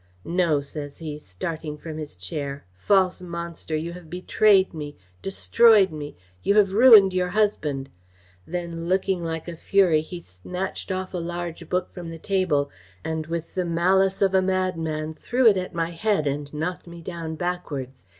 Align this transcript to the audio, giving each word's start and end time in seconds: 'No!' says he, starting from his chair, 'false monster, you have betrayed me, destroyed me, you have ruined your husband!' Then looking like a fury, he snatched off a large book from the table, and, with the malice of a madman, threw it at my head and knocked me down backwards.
'No!' 0.25 0.61
says 0.61 0.97
he, 0.97 1.19
starting 1.19 1.77
from 1.77 1.99
his 1.99 2.15
chair, 2.15 2.65
'false 2.73 3.21
monster, 3.21 3.75
you 3.75 3.93
have 3.93 4.09
betrayed 4.09 4.73
me, 4.73 4.97
destroyed 5.21 5.91
me, 5.91 6.15
you 6.41 6.55
have 6.55 6.73
ruined 6.73 7.13
your 7.13 7.27
husband!' 7.27 7.87
Then 8.47 8.89
looking 8.89 9.23
like 9.23 9.47
a 9.47 9.55
fury, 9.55 10.01
he 10.01 10.19
snatched 10.19 10.91
off 10.91 11.13
a 11.13 11.19
large 11.19 11.69
book 11.69 11.93
from 11.93 12.09
the 12.09 12.17
table, 12.17 12.71
and, 13.03 13.27
with 13.27 13.53
the 13.53 13.63
malice 13.63 14.23
of 14.23 14.33
a 14.33 14.41
madman, 14.41 15.13
threw 15.13 15.45
it 15.45 15.55
at 15.55 15.75
my 15.75 15.91
head 15.91 16.25
and 16.25 16.51
knocked 16.51 16.87
me 16.87 17.03
down 17.03 17.35
backwards. 17.35 18.05